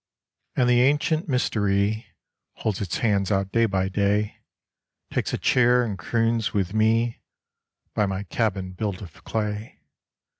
And 0.55 0.67
the 0.67 0.81
ancient 0.81 1.29
mystery 1.29 2.07
Holds 2.53 2.81
its 2.81 2.97
hands 2.97 3.31
out 3.31 3.51
day 3.51 3.67
by 3.67 3.87
day, 3.87 4.39
Takes 5.11 5.31
a 5.31 5.37
chair 5.37 5.83
and 5.83 5.95
croons 5.95 6.55
with 6.55 6.73
me 6.73 7.21
By 7.93 8.07
my 8.07 8.23
cabin 8.23 8.71
built 8.71 9.03
of 9.03 9.23
clay. 9.23 9.79